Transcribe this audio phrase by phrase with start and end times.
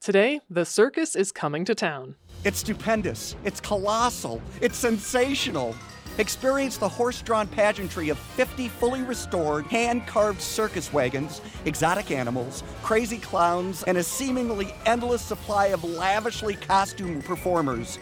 [0.00, 2.14] Today, the circus is coming to town.
[2.44, 3.34] It's stupendous.
[3.44, 4.40] It's colossal.
[4.62, 5.74] It's sensational.
[6.18, 12.62] Experience the horse drawn pageantry of 50 fully restored, hand carved circus wagons, exotic animals,
[12.82, 17.98] crazy clowns, and a seemingly endless supply of lavishly costumed performers.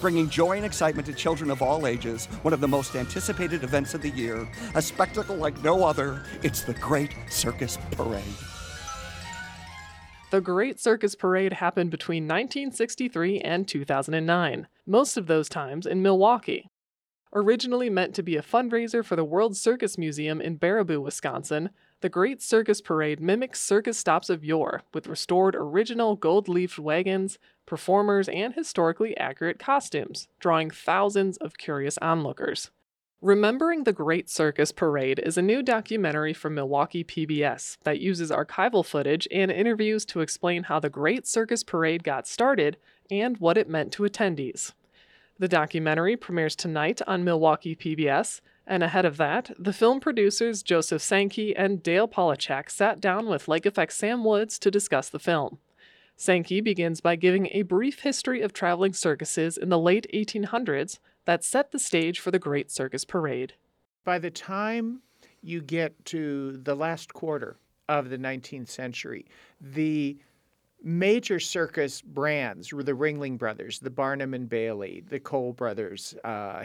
[0.00, 3.94] Bringing joy and excitement to children of all ages, one of the most anticipated events
[3.94, 6.22] of the year, a spectacle like no other.
[6.42, 8.22] It's the Great Circus Parade.
[10.30, 16.68] The Great Circus Parade happened between 1963 and 2009, most of those times in Milwaukee.
[17.34, 21.70] Originally meant to be a fundraiser for the World Circus Museum in Baraboo, Wisconsin,
[22.02, 27.38] the Great Circus Parade mimics circus stops of yore with restored original gold leafed wagons,
[27.64, 32.70] performers, and historically accurate costumes, drawing thousands of curious onlookers.
[33.20, 38.86] Remembering the Great Circus Parade is a new documentary from Milwaukee PBS that uses archival
[38.86, 42.76] footage and interviews to explain how the Great Circus Parade got started
[43.10, 44.72] and what it meant to attendees.
[45.36, 51.02] The documentary premieres tonight on Milwaukee PBS, and ahead of that, the film producers Joseph
[51.02, 55.58] Sankey and Dale Polachek sat down with Lake Effect Sam Woods to discuss the film.
[56.14, 61.44] Sankey begins by giving a brief history of traveling circuses in the late 1800s that
[61.44, 63.52] set the stage for the Great Circus Parade.
[64.02, 65.02] By the time
[65.42, 69.26] you get to the last quarter of the 19th century,
[69.60, 70.16] the
[70.82, 76.64] major circus brands were the Ringling Brothers, the Barnum and Bailey, the Cole Brothers, uh,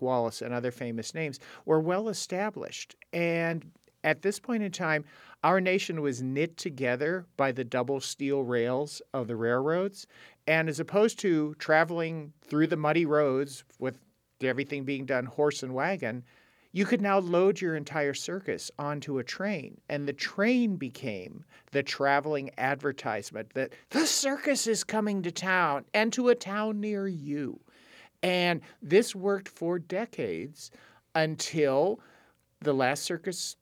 [0.00, 2.96] Wallace, and other famous names were well established.
[3.12, 3.70] And
[4.02, 5.04] at this point in time,
[5.44, 10.06] our nation was knit together by the double steel rails of the railroads.
[10.46, 13.98] And as opposed to traveling through the muddy roads with
[14.42, 16.24] everything being done horse and wagon,
[16.72, 19.80] you could now load your entire circus onto a train.
[19.88, 26.12] And the train became the traveling advertisement that the circus is coming to town and
[26.12, 27.60] to a town near you.
[28.22, 30.70] And this worked for decades
[31.14, 32.00] until
[32.60, 33.56] the last circus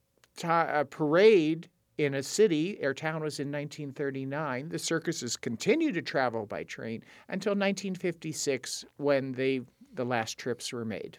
[0.45, 4.69] uh, parade in a city, our town was in 1939.
[4.69, 9.63] The circuses continued to travel by train until 1956 when they,
[9.95, 11.19] the last trips were made.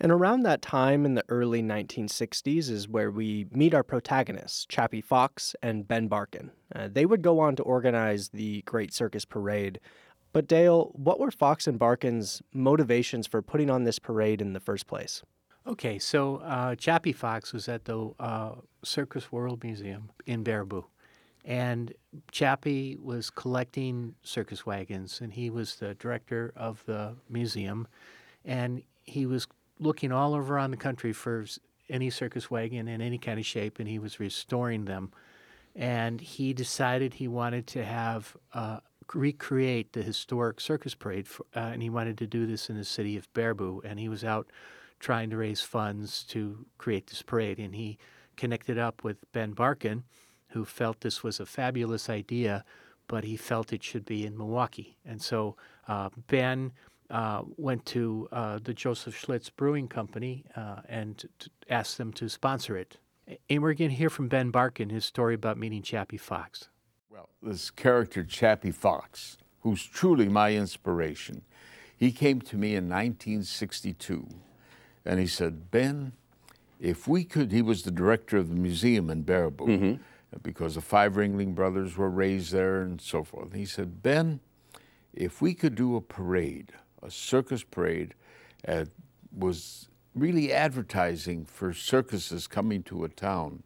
[0.00, 5.00] And around that time in the early 1960s is where we meet our protagonists, Chappie
[5.00, 6.52] Fox and Ben Barkin.
[6.72, 9.80] Uh, they would go on to organize the Great Circus Parade.
[10.32, 14.60] But Dale, what were Fox and Barkin's motivations for putting on this parade in the
[14.60, 15.22] first place?
[15.68, 18.52] Okay, so uh, Chappie Fox was at the uh,
[18.82, 20.84] Circus World Museum in Baraboo.
[21.44, 21.92] And
[22.32, 27.86] Chappie was collecting circus wagons, and he was the director of the museum.
[28.46, 29.46] And he was
[29.78, 31.44] looking all over around the country for
[31.90, 35.12] any circus wagon in any kind of shape, and he was restoring them.
[35.76, 38.80] And he decided he wanted to have uh,
[39.12, 42.84] recreate the historic circus parade, for, uh, and he wanted to do this in the
[42.84, 43.82] city of Baraboo.
[43.84, 44.50] And he was out
[44.98, 47.98] trying to raise funds to create this parade, and he
[48.36, 50.04] connected up with Ben Barkin,
[50.48, 52.64] who felt this was a fabulous idea,
[53.06, 54.96] but he felt it should be in Milwaukee.
[55.04, 56.72] And so uh, Ben
[57.10, 62.28] uh, went to uh, the Joseph Schlitz Brewing Company uh, and t- asked them to
[62.28, 62.98] sponsor it.
[63.50, 66.68] And we're going to hear from Ben Barkin his story about meeting Chappie Fox.
[67.10, 71.42] Well, this character, Chappie Fox, who's truly my inspiration,
[71.94, 74.28] he came to me in 1962
[75.08, 76.12] and he said, Ben,
[76.78, 79.94] if we could, he was the director of the museum in Baraboo mm-hmm.
[80.42, 83.54] because the five Ringling brothers were raised there and so forth.
[83.54, 84.40] He said, Ben,
[85.14, 88.14] if we could do a parade, a circus parade,
[88.68, 88.84] uh,
[89.34, 93.62] was really advertising for circuses coming to a town.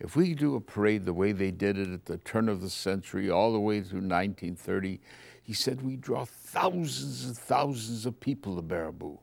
[0.00, 2.62] If we could do a parade the way they did it at the turn of
[2.62, 4.98] the century, all the way through 1930,
[5.40, 9.18] he said we draw thousands and thousands of people to Baraboo.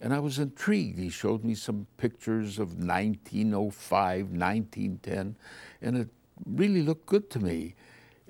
[0.00, 0.98] And I was intrigued.
[0.98, 5.36] He showed me some pictures of 1905, 1910,
[5.80, 6.08] and it
[6.44, 7.74] really looked good to me.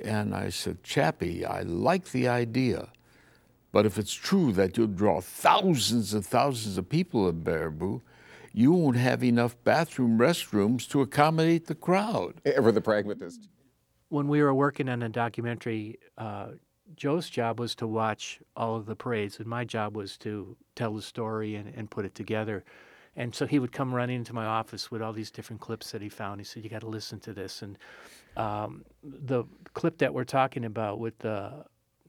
[0.03, 2.89] And I said, Chappie, I like the idea.
[3.73, 8.01] But if it's true that you'll draw thousands and thousands of people in Baraboo,
[8.53, 12.41] you won't have enough bathroom restrooms to accommodate the crowd.
[12.47, 13.49] Ever the pragmatist.
[14.09, 16.53] When we were working on a documentary, uh,
[16.95, 20.95] Joe's job was to watch all of the parades, and my job was to tell
[20.95, 22.65] the story and, and put it together.
[23.17, 26.03] And so he would come running into my office with all these different clips that
[26.03, 26.41] he found.
[26.41, 27.79] He said, "You got to listen to this." And
[28.37, 31.65] um, the clip that we're talking about with the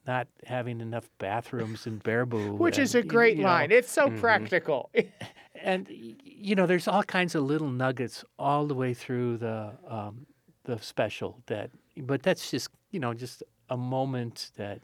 [0.06, 2.58] not having enough bathrooms in Baraboo.
[2.58, 3.70] Which and, is a great line.
[3.70, 4.20] Know, it's so mm-hmm.
[4.20, 4.90] practical.
[5.62, 10.26] and you know, there's all kinds of little nuggets all the way through the um,
[10.64, 14.82] the special that, but that's just you know just a moment that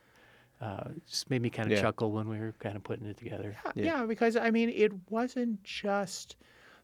[0.61, 1.81] uh, just made me kind of Yeah.
[1.81, 3.55] chuckle when we were kind of putting it together.
[3.65, 3.83] Yeah, Yeah.
[3.99, 6.37] yeah, because I mean, it wasn't just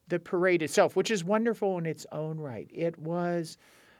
[0.09, 2.69] the parade itself, which is wonderful in its own right.
[2.73, 3.57] It was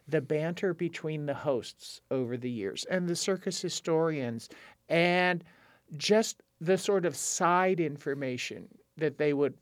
[0.08, 4.50] the banter between the hosts over the years and the circus historians,
[4.90, 5.44] and
[5.98, 8.68] just the sort of side information
[8.98, 9.54] that they would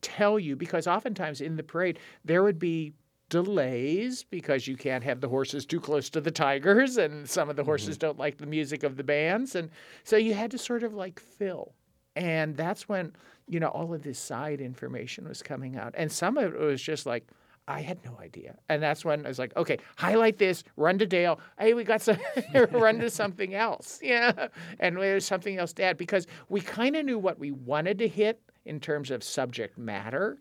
[0.00, 0.56] tell you.
[0.56, 2.92] Because oftentimes in the parade, there would be
[3.28, 7.56] delays because you can't have the horses too close to the tigers and some of
[7.56, 8.06] the horses mm-hmm.
[8.06, 9.70] don't like the music of the bands and
[10.04, 11.74] so you had to sort of like fill.
[12.16, 13.12] And that's when
[13.46, 16.82] you know all of this side information was coming out and some of it was
[16.82, 17.26] just like
[17.66, 18.56] i had no idea.
[18.70, 21.38] And that's when i was like okay highlight this run to dale.
[21.58, 22.18] Hey we got some
[22.70, 24.00] run to something else.
[24.02, 24.48] Yeah.
[24.80, 28.08] And there's something else to add because we kind of knew what we wanted to
[28.08, 30.38] hit in terms of subject matter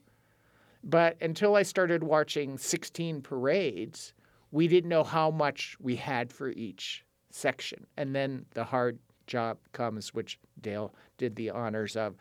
[0.84, 4.14] but until I started watching 16 parades,
[4.52, 7.86] we didn't know how much we had for each section.
[7.98, 12.16] And then the hard job comes, which Dale did the honors of.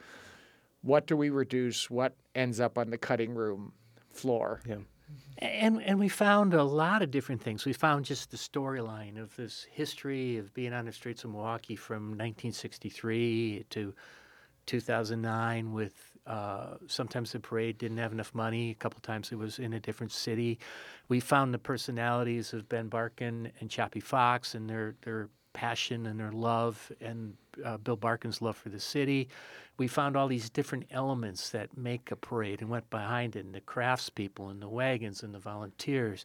[0.82, 1.90] What do we reduce?
[1.90, 3.72] What ends up on the cutting room
[4.08, 4.60] floor?
[4.68, 4.76] Yeah.
[5.38, 7.64] And and we found a lot of different things.
[7.64, 11.76] We found just the storyline of this history of being on the streets of Milwaukee
[11.76, 13.94] from 1963 to
[14.66, 18.70] 2009 with uh, sometimes the parade didn't have enough money.
[18.70, 20.58] A couple times it was in a different city.
[21.08, 26.20] We found the personalities of Ben Barkin and Chappie Fox and their their passion and
[26.20, 27.34] their love and
[27.64, 29.28] uh, Bill Barkin's love for the city.
[29.78, 33.54] We found all these different elements that make a parade and went behind it, and
[33.54, 36.24] the craftspeople and the wagons and the volunteers.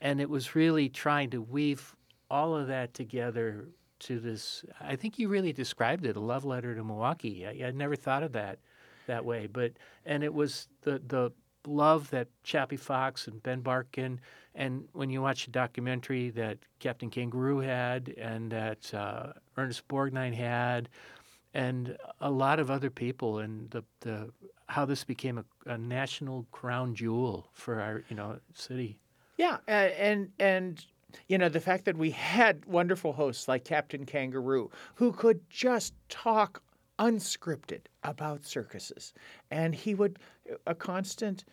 [0.00, 1.94] And it was really trying to weave
[2.30, 3.68] all of that together
[4.00, 4.64] to this.
[4.80, 7.46] I think you really described it a love letter to Milwaukee.
[7.46, 8.58] I, I'd never thought of that
[9.12, 9.72] that way, but
[10.06, 11.30] and it was the the
[11.66, 14.20] love that Chappie Fox and Ben Barkin,
[14.54, 20.34] and when you watch the documentary that Captain Kangaroo had, and that uh, Ernest Borgnine
[20.34, 20.88] had,
[21.52, 24.30] and a lot of other people, and the the
[24.66, 28.98] how this became a, a national crown jewel for our you know city.
[29.36, 30.86] Yeah, and, and and
[31.28, 35.92] you know the fact that we had wonderful hosts like Captain Kangaroo who could just
[36.08, 36.62] talk
[36.98, 39.12] unscripted about circuses,
[39.50, 40.18] and he would
[40.66, 41.44] a constant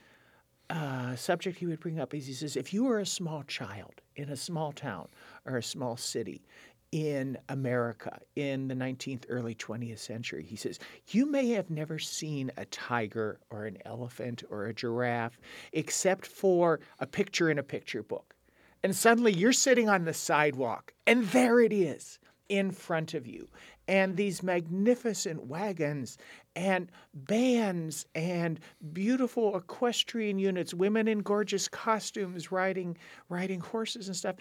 [0.70, 4.02] uh, subject he would bring up is he says if you were a small child
[4.16, 5.08] in a small town
[5.46, 6.44] or a small city
[6.92, 10.44] in America in the 19th, early 20th century.
[10.44, 15.40] He says, You may have never seen a tiger or an elephant or a giraffe
[15.74, 18.36] except for a picture in a picture book.
[18.84, 22.18] And suddenly you're sitting on the sidewalk, and there it is
[22.48, 23.48] in front of you.
[23.90, 26.20] And these magnificent wagons
[26.56, 28.60] and bands and
[28.94, 32.98] beautiful equestrian units, women in gorgeous costumes riding
[33.30, 34.36] riding horses and stuff.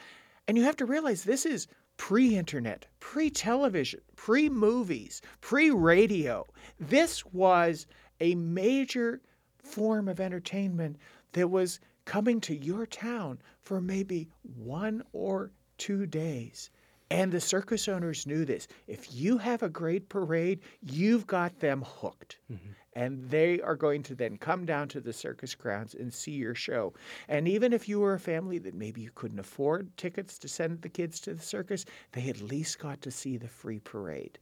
[0.47, 1.67] And you have to realize this is
[1.97, 6.47] pre-internet, pre-television, pre-movies, pre-radio.
[6.79, 7.87] This was
[8.21, 9.23] a major
[9.57, 10.99] form of entertainment
[11.33, 16.69] that was coming to your town for maybe one or two days.
[17.11, 18.69] And the circus owners knew this.
[18.87, 22.39] If you have a great parade, you've got them hooked.
[22.53, 22.73] Mm-hmm.
[22.95, 26.55] And they are going to then come down to the circus grounds and see your
[26.55, 26.93] show.
[27.29, 30.83] And even if you were a family that maybe you couldn't afford tickets to send
[30.83, 34.39] the kids to the circus, they at least got to see the free parade.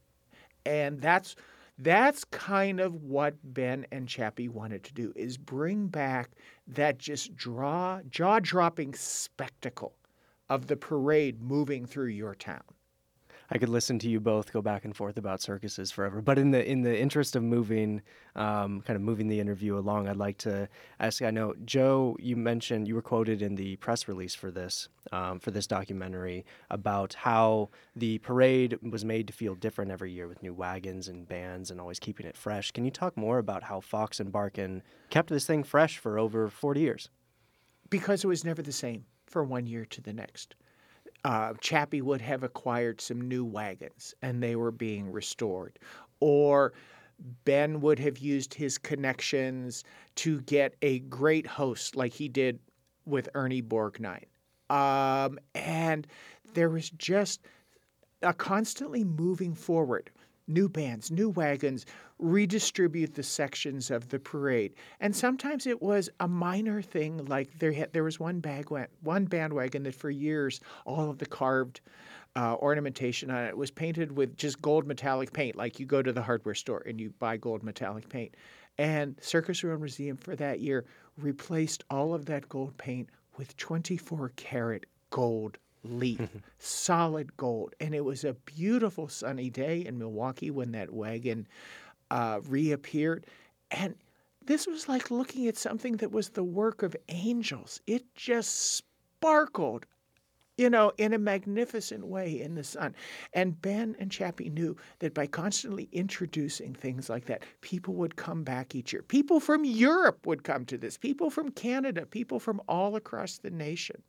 [0.65, 1.35] And that's
[1.79, 6.31] that's kind of what Ben and Chappie wanted to do is bring back
[6.67, 9.93] that just draw jaw-dropping spectacle
[10.49, 12.63] of the parade moving through your town.
[13.49, 16.51] I could listen to you both go back and forth about circuses forever, but in
[16.51, 18.01] the in the interest of moving,
[18.35, 20.67] um, kind of moving the interview along, I'd like to
[20.99, 21.21] ask.
[21.21, 25.39] I know Joe, you mentioned you were quoted in the press release for this um,
[25.39, 30.43] for this documentary about how the parade was made to feel different every year with
[30.43, 32.71] new wagons and bands and always keeping it fresh.
[32.71, 36.49] Can you talk more about how Fox and Barkin kept this thing fresh for over
[36.49, 37.09] forty years?
[37.89, 40.55] because it was never the same from one year to the next.
[41.23, 45.77] Uh, Chappie would have acquired some new wagons and they were being restored.
[46.19, 46.73] Or
[47.45, 49.83] Ben would have used his connections
[50.15, 52.59] to get a great host like he did
[53.05, 54.25] with Ernie Borgnine.
[54.69, 56.07] Um, and
[56.53, 57.41] there was just
[58.21, 60.11] a constantly moving forward.
[60.47, 61.85] New bands, new wagons,
[62.19, 64.73] redistribute the sections of the parade.
[64.99, 68.69] And sometimes it was a minor thing, like there had, there was one bag
[69.01, 71.81] one bandwagon that for years all of the carved
[72.35, 76.13] uh, ornamentation on it was painted with just gold metallic paint, like you go to
[76.13, 78.35] the hardware store and you buy gold metallic paint.
[78.77, 80.85] And Circus World Museum for that year
[81.17, 86.21] replaced all of that gold paint with 24 karat gold leaf,
[86.59, 87.73] solid gold.
[87.79, 91.47] And it was a beautiful sunny day in Milwaukee when that wagon
[92.11, 93.25] uh, reappeared.
[93.71, 93.95] And
[94.45, 97.81] this was like looking at something that was the work of angels.
[97.87, 99.85] It just sparkled
[100.57, 102.95] you know, in a magnificent way in the sun.
[103.33, 108.43] And Ben and Chappie knew that by constantly introducing things like that, people would come
[108.43, 109.03] back each year.
[109.03, 110.97] People from Europe would come to this.
[110.97, 114.01] People from Canada, people from all across the nation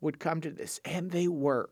[0.00, 0.80] would come to this.
[0.84, 1.70] And they were.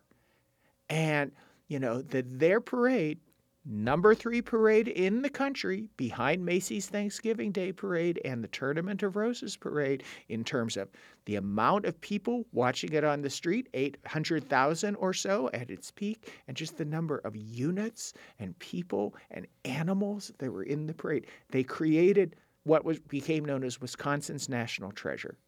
[0.91, 1.31] And,
[1.69, 3.21] you know, that their parade
[3.65, 9.17] number three parade in the country behind Macy's Thanksgiving Day Parade and the Tournament of
[9.17, 10.89] Roses Parade in terms of
[11.25, 16.31] the amount of people watching it on the street 800,000 or so at its peak,
[16.47, 21.27] and just the number of units and people and animals that were in the parade.
[21.51, 25.39] They created what was became known as Wisconsin's national treasure.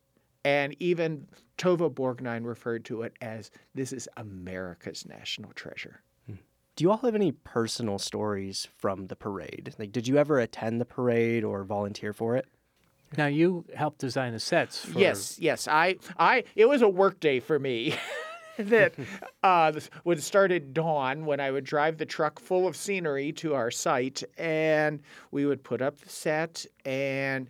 [0.44, 1.26] And even
[1.58, 6.02] Tova Borgnine referred to it as this is America's national treasure.
[6.76, 9.74] Do you all have any personal stories from the parade?
[9.78, 12.46] Like, did you ever attend the parade or volunteer for it?
[13.16, 14.84] Now you helped design the sets.
[14.84, 14.98] For...
[14.98, 15.66] Yes, yes.
[15.68, 16.44] I, I.
[16.54, 17.94] It was a work day for me.
[18.58, 18.94] that
[19.42, 19.72] uh,
[20.04, 23.70] would start at dawn when I would drive the truck full of scenery to our
[23.70, 27.48] site, and we would put up the set and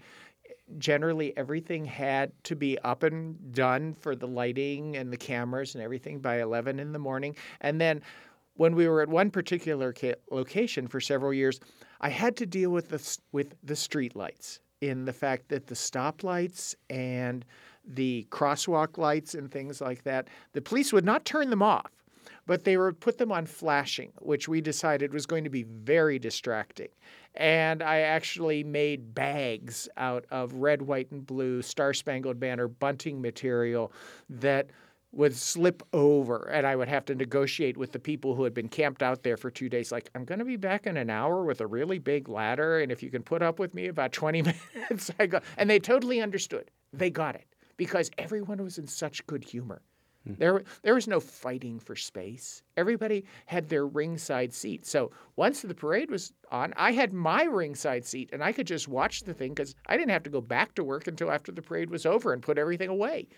[0.78, 5.84] generally everything had to be up and done for the lighting and the cameras and
[5.84, 8.02] everything by 11 in the morning and then
[8.56, 11.60] when we were at one particular ca- location for several years,
[12.00, 15.74] I had to deal with the with the street lights in the fact that the
[15.74, 17.44] stoplights and
[17.86, 21.90] the crosswalk lights and things like that, the police would not turn them off,
[22.46, 26.18] but they would put them on flashing, which we decided was going to be very
[26.18, 26.88] distracting.
[27.34, 33.20] And I actually made bags out of red, white, and blue Star Spangled Banner bunting
[33.20, 33.92] material
[34.28, 34.70] that
[35.16, 38.68] would slip over and I would have to negotiate with the people who had been
[38.68, 39.90] camped out there for two days.
[39.90, 42.80] Like, I'm going to be back in an hour with a really big ladder.
[42.80, 44.42] And if you can put up with me about 20
[44.74, 45.40] minutes, I go.
[45.56, 46.70] And they totally understood.
[46.92, 47.46] They got it
[47.76, 49.80] because everyone was in such good humor.
[50.26, 50.34] Hmm.
[50.38, 52.62] There, there was no fighting for space.
[52.76, 54.84] Everybody had their ringside seat.
[54.84, 58.86] So once the parade was on, I had my ringside seat and I could just
[58.86, 61.62] watch the thing because I didn't have to go back to work until after the
[61.62, 63.28] parade was over and put everything away.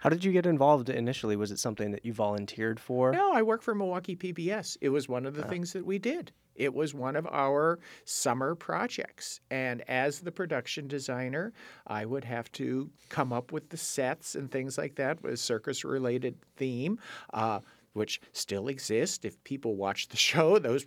[0.00, 1.36] How did you get involved initially?
[1.36, 3.12] Was it something that you volunteered for?
[3.12, 4.76] No, I work for Milwaukee PBS.
[4.80, 5.48] It was one of the oh.
[5.48, 6.32] things that we did.
[6.54, 9.40] It was one of our summer projects.
[9.50, 11.52] And as the production designer,
[11.86, 15.36] I would have to come up with the sets and things like that with a
[15.36, 16.98] circus related theme.
[17.32, 17.60] Uh,
[17.94, 19.24] which still exist.
[19.24, 20.84] If people watch the show, those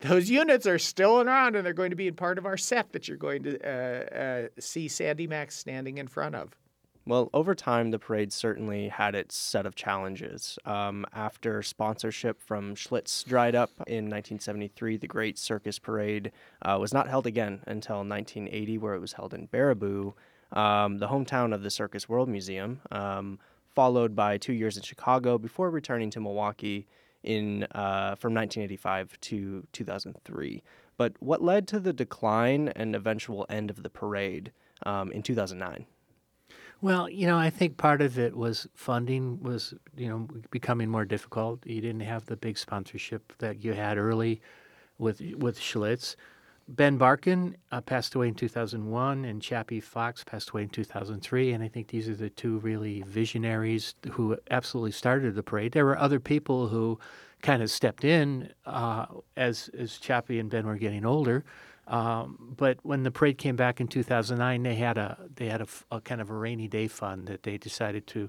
[0.00, 2.92] those units are still around, and they're going to be in part of our set
[2.92, 6.56] that you're going to uh, uh, see Sandy Max standing in front of.
[7.08, 10.58] Well, over time, the parade certainly had its set of challenges.
[10.66, 16.92] Um, after sponsorship from Schlitz dried up in 1973, the Great Circus Parade uh, was
[16.92, 20.12] not held again until 1980, where it was held in Baraboo,
[20.52, 23.38] um, the hometown of the Circus World Museum, um,
[23.74, 26.86] followed by two years in Chicago before returning to Milwaukee
[27.22, 30.62] in uh, from 1985 to 2003.
[30.98, 34.52] But what led to the decline and eventual end of the parade
[34.84, 35.86] um, in 2009?
[36.80, 41.04] Well, you know, I think part of it was funding was, you know, becoming more
[41.04, 41.66] difficult.
[41.66, 44.40] You didn't have the big sponsorship that you had early
[44.96, 46.14] with with Schlitz.
[46.68, 51.52] Ben Barkin uh, passed away in 2001, and Chappie Fox passed away in 2003.
[51.52, 55.72] And I think these are the two really visionaries who absolutely started the parade.
[55.72, 56.98] There were other people who
[57.42, 59.06] kind of stepped in uh,
[59.36, 61.44] as as Chappie and Ben were getting older.
[61.88, 65.66] Um, but when the parade came back in 2009, they had a they had a,
[65.90, 68.28] a, kind of a rainy day fund that they decided to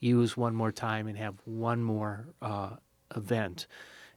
[0.00, 2.70] use one more time and have one more uh,
[3.14, 3.68] event.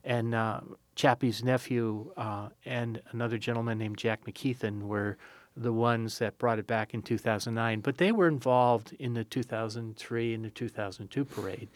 [0.04, 0.62] And uh,
[0.96, 5.18] Chappie's nephew uh, and another gentleman named Jack McKeithen were
[5.56, 7.82] the ones that brought it back in 2009.
[7.82, 11.70] But they were involved in the 2003 and the 2002 parade.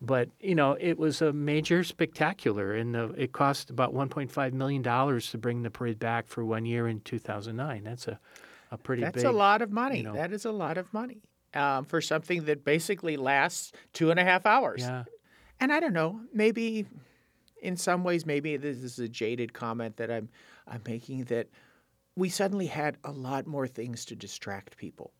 [0.00, 4.82] But you know, it was a major spectacular, and the, it cost about 1.5 million
[4.82, 7.84] dollars to bring the parade back for one year in 2009.
[7.84, 8.20] That's a
[8.70, 9.98] a pretty That's big, a lot of money.
[9.98, 11.22] You know, that is a lot of money
[11.54, 14.82] um, for something that basically lasts two and a half hours.
[14.82, 15.04] Yeah.
[15.60, 16.86] And I don't know, maybe
[17.62, 20.28] in some ways, maybe this is a jaded comment that I'm
[20.66, 21.48] I'm making that
[22.16, 25.12] we suddenly had a lot more things to distract people.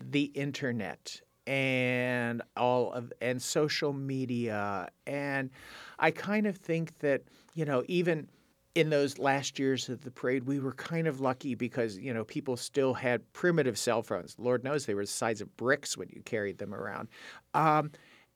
[0.00, 4.88] The internet and all of and social media.
[5.06, 5.50] And
[5.98, 7.22] I kind of think that
[7.54, 8.28] you know even
[8.74, 12.24] in those last years of the parade we were kind of lucky because you know
[12.24, 14.36] people still had primitive cell phones.
[14.38, 17.08] Lord knows they were the size of bricks when you carried them around.
[17.54, 17.90] Um,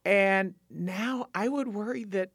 [0.05, 2.31] And now I would worry that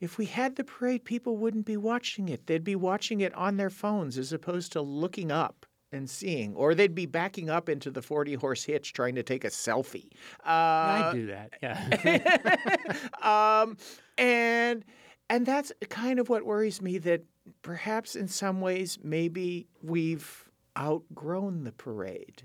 [0.00, 2.46] if we had the parade, people wouldn't be watching it.
[2.46, 6.74] They'd be watching it on their phones as opposed to looking up and seeing, or
[6.74, 10.08] they'd be backing up into the 40 horse hitch trying to take a selfie.
[10.44, 11.52] I Uh, do that.
[11.62, 12.76] Yeah.
[13.62, 13.76] um,
[14.18, 14.84] and
[15.28, 17.22] and that's kind of what worries me that
[17.62, 22.42] perhaps in some ways maybe we've outgrown the parade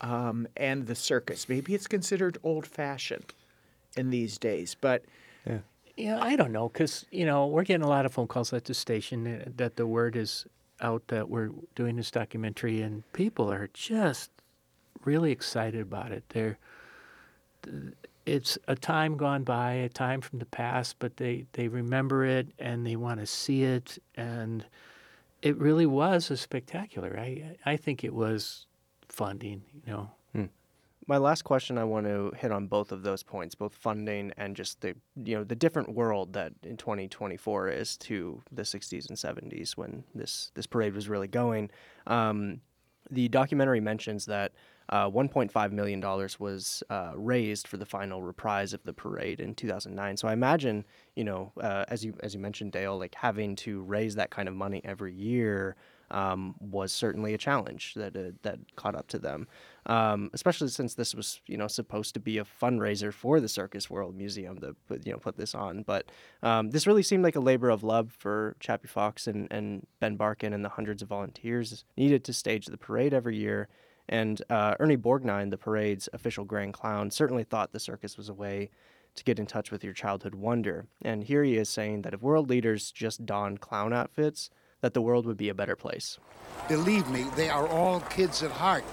[0.00, 1.48] um, and the circus.
[1.48, 3.34] Maybe it's considered old fashioned
[3.96, 5.04] in these days, but
[5.96, 8.66] Yeah, I don't know, because you know we're getting a lot of phone calls at
[8.66, 10.46] the station uh, that the word is
[10.80, 14.30] out that we're doing this documentary, and people are just
[15.04, 16.24] really excited about it.
[16.30, 16.58] They're,
[18.26, 22.48] it's a time gone by, a time from the past, but they they remember it
[22.58, 24.64] and they want to see it, and
[25.42, 27.18] it really was a spectacular.
[27.18, 28.66] I I think it was
[29.08, 30.10] funding, you know.
[31.08, 34.54] My last question, I want to hit on both of those points, both funding and
[34.54, 39.16] just the you know the different world that in 2024 is to the 60s and
[39.16, 41.70] 70s when this this parade was really going.
[42.06, 42.60] Um,
[43.10, 44.52] the documentary mentions that
[44.90, 49.54] uh, 1.5 million dollars was uh, raised for the final reprise of the parade in
[49.54, 50.18] 2009.
[50.18, 50.84] So I imagine
[51.16, 54.46] you know uh, as you as you mentioned, Dale, like having to raise that kind
[54.46, 55.74] of money every year.
[56.10, 59.46] Um, was certainly a challenge that uh, that caught up to them,
[59.84, 63.90] um, especially since this was you know supposed to be a fundraiser for the Circus
[63.90, 65.82] World Museum that put you know put this on.
[65.82, 66.10] But
[66.42, 70.16] um, this really seemed like a labor of love for Chappie Fox and, and Ben
[70.16, 73.68] Barkin and the hundreds of volunteers needed to stage the parade every year.
[74.08, 78.34] And uh, Ernie Borgnine, the parade's official grand clown, certainly thought the circus was a
[78.34, 78.70] way
[79.14, 80.86] to get in touch with your childhood wonder.
[81.02, 84.48] And here he is saying that if world leaders just donned clown outfits,
[84.80, 86.18] that the world would be a better place.
[86.68, 88.84] Believe me, they are all kids at heart.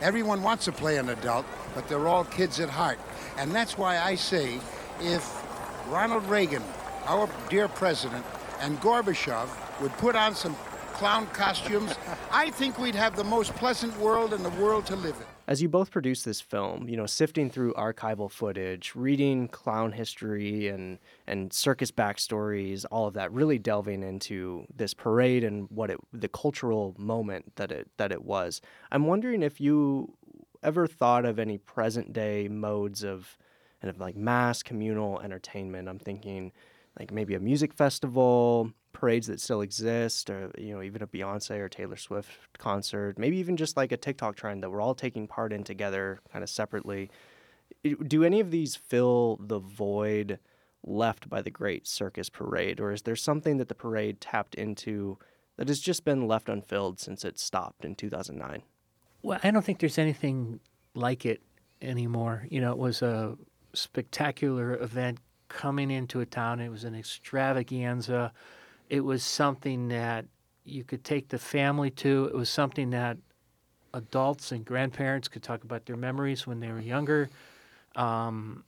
[0.00, 2.98] Everyone wants to play an adult, but they're all kids at heart.
[3.36, 4.58] And that's why I say
[5.00, 5.42] if
[5.88, 6.62] Ronald Reagan,
[7.06, 8.24] our dear president,
[8.60, 9.48] and Gorbachev
[9.80, 10.56] would put on some
[11.00, 11.94] clown costumes,
[12.30, 15.24] I think we'd have the most pleasant world in the world to live in.
[15.48, 20.68] As you both produced this film, you know, sifting through archival footage, reading clown history
[20.68, 25.98] and and circus backstories, all of that, really delving into this parade and what it
[26.12, 28.60] the cultural moment that it that it was.
[28.92, 30.18] I'm wondering if you
[30.62, 33.38] ever thought of any present day modes of
[33.80, 35.88] kind of like mass communal entertainment.
[35.88, 36.52] I'm thinking
[36.98, 41.58] like maybe a music festival, parades that still exist, or you know, even a Beyonce
[41.58, 45.26] or Taylor Swift concert, maybe even just like a TikTok trend that we're all taking
[45.26, 47.10] part in together, kind of separately.
[47.84, 50.38] Do any of these fill the void
[50.82, 55.18] left by the Great Circus Parade, or is there something that the parade tapped into
[55.56, 58.62] that has just been left unfilled since it stopped in 2009?
[59.22, 60.60] Well, I don't think there's anything
[60.94, 61.42] like it
[61.82, 62.46] anymore.
[62.50, 63.36] You know, it was a
[63.74, 66.60] spectacular event coming into a town.
[66.60, 68.32] It was an extravaganza.
[68.90, 70.26] It was something that
[70.64, 72.26] you could take the family to.
[72.26, 73.16] It was something that
[73.94, 77.30] adults and grandparents could talk about their memories when they were younger.
[77.94, 78.64] Um,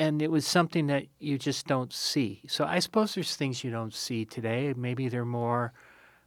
[0.00, 2.40] and it was something that you just don't see.
[2.48, 4.72] So I suppose there's things you don't see today.
[4.74, 5.74] Maybe they're more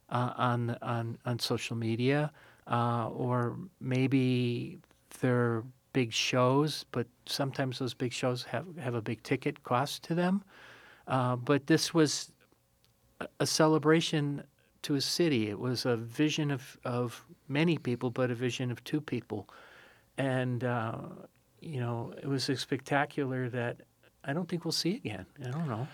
[0.08, 2.30] uh, on on on social media,
[2.68, 4.78] uh, or maybe
[5.20, 6.84] they're big shows.
[6.92, 10.44] But sometimes those big shows have have a big ticket cost to them.
[11.08, 12.30] Uh, but this was
[13.20, 14.44] a- a celebration
[14.82, 15.48] to a city.
[15.48, 19.48] It was a vision of of many people, but a vision of two people,
[20.18, 20.98] and uh,
[21.60, 23.82] you know it was a spectacular that
[24.24, 25.26] I don't think we'll see again.
[25.44, 25.86] I don't know,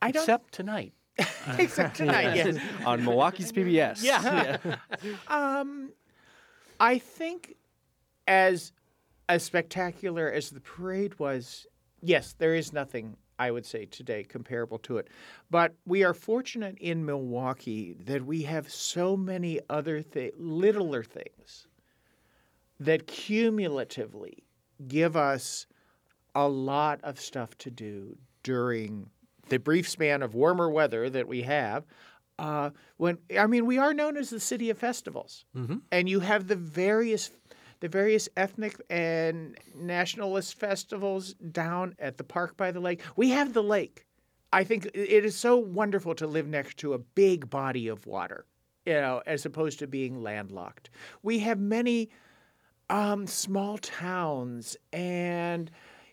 [0.00, 0.92] I don't except tonight.
[1.58, 2.34] except tonight.
[2.36, 2.58] yes.
[2.86, 4.02] On Milwaukee's PBS.
[4.02, 4.56] Yeah.
[5.28, 5.90] um,
[6.78, 7.56] I think
[8.26, 8.72] as
[9.28, 11.66] as spectacular as the parade was,
[12.00, 15.08] yes, there is nothing I would say today comparable to it.
[15.50, 21.66] But we are fortunate in Milwaukee that we have so many other thi- littler things
[22.78, 24.44] that cumulatively
[24.86, 25.66] give us
[26.34, 29.08] a lot of stuff to do during
[29.48, 31.84] the brief span of warmer weather that we have.
[32.38, 35.44] Uh, when I mean, we are known as the city of festivals,
[35.90, 37.30] and you have the various,
[37.80, 43.02] the various ethnic and nationalist festivals down at the park by the lake.
[43.16, 44.06] We have the lake.
[44.52, 48.46] I think it is so wonderful to live next to a big body of water,
[48.84, 50.90] you know, as opposed to being landlocked.
[51.22, 52.10] We have many
[52.88, 55.70] um, small towns and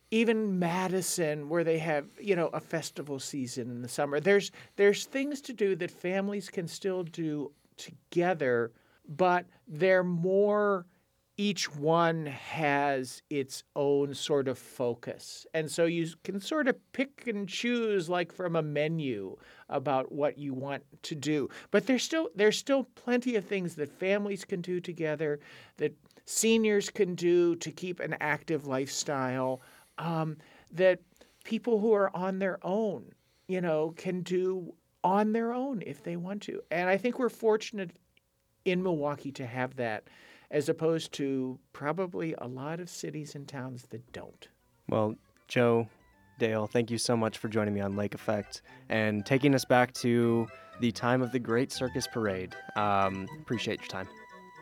[0.10, 4.20] even Madison, where they have you know a festival season in the summer.
[4.20, 8.72] There's there's things to do that families can still do together,
[9.08, 10.86] but they're more
[11.38, 15.46] each one has its own sort of focus.
[15.54, 19.38] And so you can sort of pick and choose like from a menu
[19.70, 21.48] about what you want to do.
[21.70, 25.40] But there's still there's still plenty of things that families can do together,
[25.78, 25.96] that
[26.26, 29.62] seniors can do to keep an active lifestyle,
[30.00, 30.38] um,
[30.72, 31.00] that
[31.44, 33.12] people who are on their own,
[33.48, 34.74] you know, can do
[35.04, 36.62] on their own if they want to.
[36.72, 37.92] And I think we're fortunate
[38.66, 40.04] in Milwaukee to have that
[40.52, 44.48] as opposed to probably a lot of cities and towns that don't.
[44.90, 45.16] Well,
[45.48, 45.88] Joe,
[46.40, 49.94] Dale, thank you so much for joining me on Lake Effect and taking us back
[49.96, 50.48] to
[50.80, 52.56] the time of the Great Circus Parade.
[52.76, 54.08] Um, appreciate your time.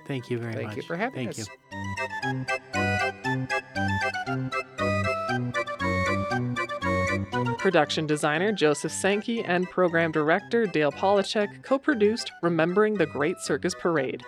[0.08, 0.76] Thank you very Thank much.
[0.76, 1.50] Thank you for having Thank us.
[1.50, 2.45] you.
[7.58, 13.74] Production designer Joseph Sankey and program director Dale Polachek co produced Remembering the Great Circus
[13.74, 14.24] Parade.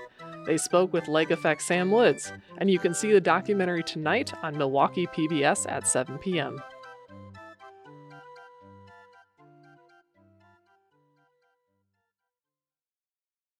[0.47, 4.57] They spoke with Lake Effect Sam Woods, and you can see the documentary tonight on
[4.57, 6.63] Milwaukee PBS at 7 p.m.